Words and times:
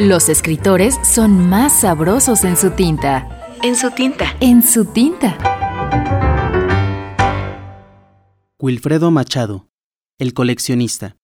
Los 0.00 0.28
escritores 0.28 0.98
son 1.04 1.48
más 1.48 1.82
sabrosos 1.82 2.42
en 2.42 2.56
su 2.56 2.72
tinta. 2.72 3.46
En 3.62 3.76
su 3.76 3.92
tinta. 3.92 4.36
En 4.40 4.66
su 4.66 4.86
tinta. 4.86 5.38
Wilfredo 8.58 9.12
Machado, 9.12 9.68
el 10.18 10.34
coleccionista. 10.34 11.16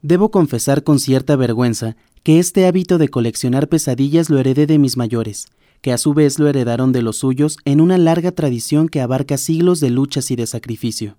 Debo 0.00 0.30
confesar 0.30 0.84
con 0.84 0.98
cierta 0.98 1.36
vergüenza 1.36 1.96
que 2.22 2.38
este 2.38 2.66
hábito 2.66 2.96
de 2.96 3.10
coleccionar 3.10 3.68
pesadillas 3.68 4.30
lo 4.30 4.38
heredé 4.38 4.66
de 4.66 4.78
mis 4.78 4.96
mayores, 4.96 5.48
que 5.82 5.92
a 5.92 5.98
su 5.98 6.14
vez 6.14 6.38
lo 6.38 6.48
heredaron 6.48 6.92
de 6.92 7.02
los 7.02 7.18
suyos 7.18 7.58
en 7.66 7.82
una 7.82 7.98
larga 7.98 8.32
tradición 8.32 8.88
que 8.88 9.02
abarca 9.02 9.36
siglos 9.36 9.80
de 9.80 9.90
luchas 9.90 10.30
y 10.30 10.36
de 10.36 10.46
sacrificio. 10.46 11.18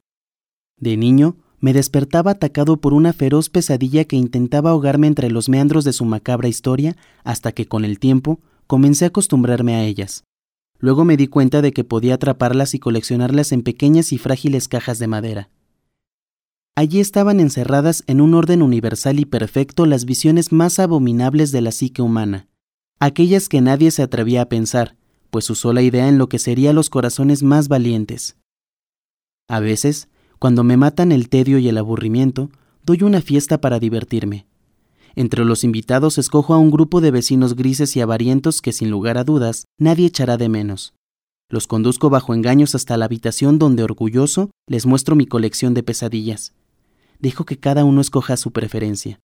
De 0.80 0.98
niño, 0.98 1.38
me 1.60 1.74
despertaba 1.74 2.32
atacado 2.32 2.78
por 2.78 2.94
una 2.94 3.14
feroz 3.14 3.50
pesadilla 3.50 4.06
que 4.06 4.16
intentaba 4.16 4.72
ahogarme 4.72 5.08
entre 5.08 5.30
los 5.30 5.50
meandros 5.50 5.84
de 5.84 5.94
su 5.94 6.06
macabra 6.06 6.48
historia 6.48 6.96
hasta 7.24 7.52
que 7.52 7.66
con 7.66 7.86
el 7.86 8.00
tiempo 8.00 8.40
comencé 8.68 9.06
a 9.06 9.08
acostumbrarme 9.10 9.76
a 9.76 9.84
ellas. 9.84 10.24
Luego 10.80 11.06
me 11.06 11.18
di 11.18 11.28
cuenta 11.28 11.62
de 11.62 11.72
que 11.72 11.84
podía 11.84 12.16
atraparlas 12.16 12.74
y 12.74 12.80
coleccionarlas 12.80 13.52
en 13.52 13.64
pequeñas 13.64 14.12
y 14.12 14.18
frágiles 14.18 14.68
cajas 14.68 15.00
de 15.00 15.08
madera. 15.08 15.50
Allí 16.76 17.00
estaban 17.00 17.40
encerradas 17.40 18.04
en 18.08 18.20
un 18.20 18.34
orden 18.34 18.62
universal 18.62 19.20
y 19.20 19.26
perfecto 19.26 19.86
las 19.86 20.04
visiones 20.04 20.52
más 20.52 20.78
abominables 20.80 21.54
de 21.54 21.62
la 21.62 21.72
psique 21.72 22.02
humana, 22.02 22.50
aquellas 23.00 23.48
que 23.48 23.62
nadie 23.62 23.92
se 23.92 24.04
atrevía 24.04 24.42
a 24.42 24.50
pensar, 24.50 24.98
pues 25.30 25.50
usó 25.50 25.72
la 25.72 25.82
idea 25.82 26.10
en 26.10 26.18
lo 26.18 26.28
que 26.28 26.38
sería 26.38 26.74
los 26.74 26.90
corazones 26.90 27.44
más 27.44 27.70
valientes. 27.70 28.38
A 29.48 29.62
veces, 29.62 30.10
cuando 30.40 30.64
me 30.64 30.78
matan 30.78 31.12
el 31.12 31.30
tedio 31.30 31.58
y 31.60 31.68
el 31.68 31.78
aburrimiento, 31.78 32.50
doy 32.84 33.04
una 33.04 33.22
fiesta 33.22 33.62
para 33.62 33.80
divertirme. 33.80 34.46
Entre 35.16 35.46
los 35.46 35.64
invitados 35.64 36.18
escojo 36.18 36.54
a 36.54 36.58
un 36.58 36.72
grupo 36.72 37.00
de 37.00 37.12
vecinos 37.12 37.56
grises 37.56 37.96
y 37.96 38.02
avarientos 38.02 38.62
que 38.62 38.74
sin 38.74 38.90
lugar 38.90 39.18
a 39.18 39.24
dudas 39.24 39.66
nadie 39.80 40.08
echará 40.08 40.38
de 40.38 40.50
menos. 40.50 40.94
Los 41.50 41.68
conduzco 41.68 42.10
bajo 42.10 42.34
engaños 42.34 42.76
hasta 42.76 42.98
la 42.98 43.06
habitación 43.06 43.60
donde 43.60 43.84
orgulloso 43.84 44.52
les 44.68 44.86
muestro 44.86 45.16
mi 45.16 45.26
colección 45.26 45.74
de 45.74 45.84
pesadillas. 45.84 46.54
Dejo 47.20 47.46
que 47.46 47.58
cada 47.58 47.86
uno 47.86 48.02
escoja 48.02 48.36
su 48.36 48.52
preferencia. 48.52 49.22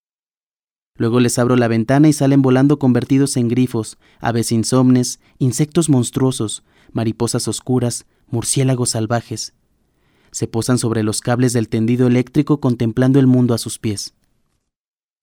Luego 0.98 1.20
les 1.20 1.38
abro 1.40 1.56
la 1.58 1.68
ventana 1.68 2.08
y 2.08 2.14
salen 2.14 2.42
volando 2.42 2.80
convertidos 2.80 3.36
en 3.36 3.50
grifos, 3.50 3.98
aves 4.20 4.52
insomnes, 4.52 5.20
insectos 5.40 5.90
monstruosos, 5.90 6.64
mariposas 6.94 7.48
oscuras, 7.48 8.06
murciélagos 8.28 8.92
salvajes 8.92 9.54
se 10.32 10.48
posan 10.48 10.78
sobre 10.78 11.04
los 11.04 11.22
cables 11.22 11.54
del 11.54 11.70
tendido 11.70 12.08
eléctrico 12.08 12.60
contemplando 12.60 13.20
el 13.20 13.28
mundo 13.28 13.54
a 13.54 13.58
sus 13.58 13.80
pies. 13.80 14.14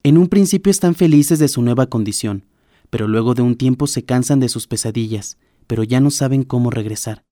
En 0.02 0.16
un 0.16 0.28
principio 0.28 0.70
están 0.70 0.94
felices 0.94 1.38
de 1.38 1.48
su 1.48 1.62
nueva 1.62 1.86
condición, 1.86 2.44
pero 2.90 3.08
luego 3.08 3.34
de 3.34 3.42
un 3.42 3.56
tiempo 3.56 3.86
se 3.86 4.04
cansan 4.04 4.40
de 4.40 4.48
sus 4.48 4.66
pesadillas, 4.66 5.38
pero 5.66 5.82
ya 5.82 6.00
no 6.00 6.10
saben 6.10 6.44
cómo 6.44 6.70
regresar. 6.70 7.24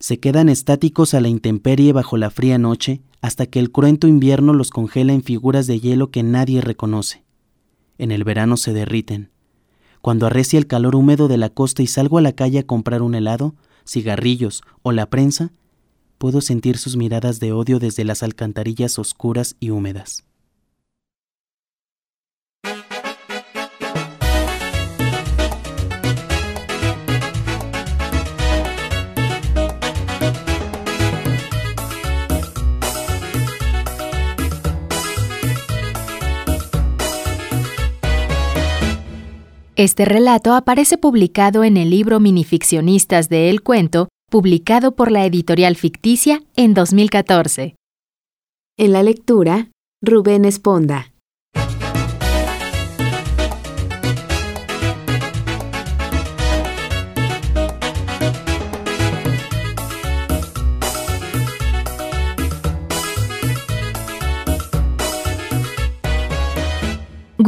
Se 0.00 0.20
quedan 0.20 0.48
estáticos 0.48 1.14
a 1.14 1.20
la 1.20 1.28
intemperie 1.28 1.92
bajo 1.92 2.16
la 2.16 2.30
fría 2.30 2.58
noche 2.58 3.02
hasta 3.20 3.46
que 3.46 3.58
el 3.58 3.72
cruento 3.72 4.06
invierno 4.06 4.52
los 4.52 4.70
congela 4.70 5.12
en 5.12 5.22
figuras 5.22 5.66
de 5.66 5.80
hielo 5.80 6.10
que 6.10 6.22
nadie 6.22 6.60
reconoce. 6.60 7.24
En 7.98 8.12
el 8.12 8.22
verano 8.22 8.56
se 8.56 8.72
derriten. 8.72 9.30
Cuando 10.00 10.26
arrecia 10.26 10.58
el 10.58 10.68
calor 10.68 10.94
húmedo 10.94 11.26
de 11.26 11.36
la 11.36 11.48
costa 11.48 11.82
y 11.82 11.88
salgo 11.88 12.18
a 12.18 12.22
la 12.22 12.32
calle 12.32 12.60
a 12.60 12.66
comprar 12.66 13.02
un 13.02 13.16
helado, 13.16 13.56
cigarrillos 13.84 14.62
o 14.82 14.92
la 14.92 15.10
prensa, 15.10 15.50
puedo 16.18 16.40
sentir 16.40 16.76
sus 16.76 16.96
miradas 16.96 17.40
de 17.40 17.52
odio 17.52 17.78
desde 17.78 18.04
las 18.04 18.22
alcantarillas 18.22 18.98
oscuras 18.98 19.56
y 19.60 19.70
húmedas. 19.70 20.24
Este 39.76 40.04
relato 40.04 40.54
aparece 40.54 40.98
publicado 40.98 41.62
en 41.62 41.76
el 41.76 41.90
libro 41.90 42.18
Minificcionistas 42.18 43.28
de 43.28 43.48
El 43.48 43.62
Cuento 43.62 44.08
publicado 44.28 44.94
por 44.94 45.10
la 45.10 45.24
editorial 45.24 45.76
ficticia 45.76 46.42
en 46.54 46.74
2014. 46.74 47.76
En 48.76 48.92
la 48.92 49.02
lectura, 49.02 49.70
Rubén 50.02 50.44
Esponda. 50.44 51.12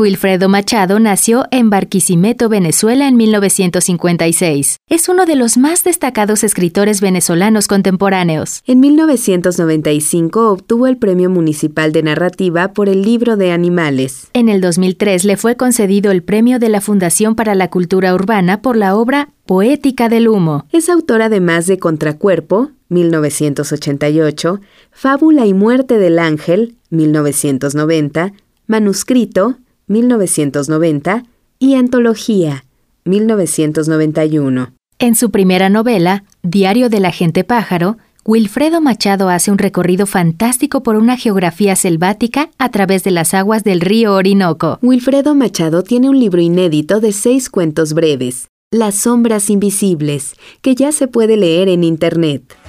Wilfredo 0.00 0.49
Machado 0.49 0.99
nació 0.99 1.44
en 1.50 1.69
Barquisimeto, 1.69 2.49
Venezuela 2.49 3.06
en 3.06 3.16
1956. 3.16 4.78
Es 4.88 5.09
uno 5.09 5.27
de 5.27 5.37
los 5.37 5.59
más 5.59 5.84
destacados 5.84 6.43
escritores 6.43 7.03
venezolanos 7.03 7.69
contemporáneos. 7.69 8.62
En 8.66 8.81
1995 8.81 10.50
obtuvo 10.50 10.87
el 10.87 10.97
Premio 10.97 11.28
Municipal 11.28 11.93
de 11.93 12.03
Narrativa 12.03 12.72
por 12.72 12.88
el 12.88 13.03
libro 13.03 13.37
de 13.37 13.53
animales. 13.53 14.28
En 14.33 14.49
el 14.49 14.62
2003 14.62 15.25
le 15.25 15.37
fue 15.37 15.56
concedido 15.56 16.11
el 16.11 16.22
Premio 16.22 16.59
de 16.59 16.71
la 16.71 16.81
Fundación 16.81 17.34
para 17.34 17.55
la 17.55 17.69
Cultura 17.69 18.15
Urbana 18.15 18.62
por 18.62 18.77
la 18.77 18.97
obra 18.97 19.28
Poética 19.44 20.09
del 20.09 20.28
Humo. 20.28 20.65
Es 20.72 20.88
autor 20.88 21.21
además 21.21 21.67
de 21.67 21.78
Contracuerpo, 21.78 22.71
1988, 22.88 24.61
Fábula 24.93 25.44
y 25.44 25.53
Muerte 25.53 25.99
del 25.99 26.19
Ángel, 26.19 26.77
1990, 26.88 28.32
Manuscrito, 28.67 29.59
1990, 29.90 31.24
y 31.58 31.74
Antología, 31.74 32.64
1991. 33.04 34.72
En 35.00 35.16
su 35.16 35.30
primera 35.30 35.68
novela, 35.68 36.24
Diario 36.42 36.88
de 36.88 37.00
la 37.00 37.10
Gente 37.10 37.42
Pájaro, 37.42 37.98
Wilfredo 38.24 38.80
Machado 38.80 39.28
hace 39.28 39.50
un 39.50 39.58
recorrido 39.58 40.06
fantástico 40.06 40.84
por 40.84 40.94
una 40.94 41.16
geografía 41.16 41.74
selvática 41.74 42.50
a 42.58 42.68
través 42.70 43.02
de 43.02 43.10
las 43.10 43.34
aguas 43.34 43.64
del 43.64 43.80
río 43.80 44.14
Orinoco. 44.14 44.78
Wilfredo 44.80 45.34
Machado 45.34 45.82
tiene 45.82 46.08
un 46.08 46.20
libro 46.20 46.40
inédito 46.40 47.00
de 47.00 47.10
seis 47.10 47.50
cuentos 47.50 47.92
breves, 47.92 48.46
Las 48.70 48.94
sombras 48.94 49.50
invisibles, 49.50 50.34
que 50.62 50.76
ya 50.76 50.92
se 50.92 51.08
puede 51.08 51.36
leer 51.36 51.68
en 51.68 51.82
Internet. 51.82 52.59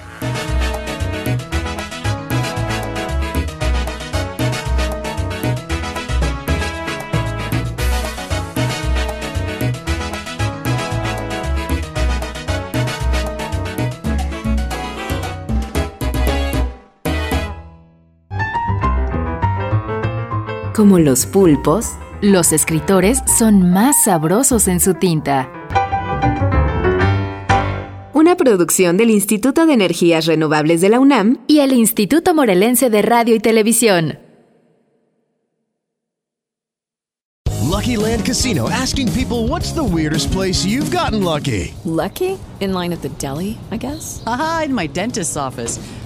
Como 20.73 20.99
los 20.99 21.25
pulpos, 21.25 21.97
los 22.21 22.53
escritores 22.53 23.19
son 23.37 23.71
más 23.71 23.93
sabrosos 24.05 24.69
en 24.69 24.79
su 24.79 24.93
tinta. 24.93 25.51
Una 28.13 28.37
producción 28.37 28.95
del 28.95 29.09
Instituto 29.09 29.65
de 29.65 29.73
Energías 29.73 30.27
Renovables 30.27 30.79
de 30.79 30.87
la 30.87 31.01
UNAM 31.01 31.39
y 31.45 31.59
el 31.59 31.73
Instituto 31.73 32.33
Morelense 32.33 32.89
de 32.89 33.01
Radio 33.01 33.35
y 33.35 33.39
Televisión. 33.41 34.19
Lucky 37.69 37.97
Land 37.97 38.25
Casino 38.25 38.69
asking 38.69 39.11
people 39.11 39.49
what's 39.49 39.73
the 39.73 39.83
weirdest 39.83 40.31
place 40.31 40.63
you've 40.65 40.89
gotten 40.89 41.21
lucky? 41.23 41.73
Lucky? 41.83 42.37
In 42.61 42.73
line 42.73 42.93
at 42.93 43.01
the 43.01 43.09
deli, 43.17 43.57
I 43.71 43.77
guess? 43.77 44.23
Aha, 44.25 44.63
in 44.67 44.73
my 44.73 44.87
dentist's 44.87 45.35
office. 45.35 45.79